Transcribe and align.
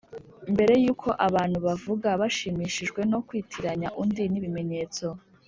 “mbere 0.53 0.73
yuko 0.83 1.09
abantu 1.27 1.57
bavuga, 1.65 2.07
bashimishijwe 2.21 3.01
no 3.11 3.19
kwitiranya 3.27 3.89
undi 4.01 4.23
n'ibimenyetso 4.31 5.05